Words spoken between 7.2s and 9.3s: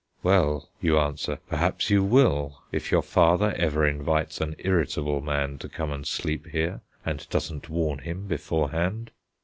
doesn't warn him beforehand."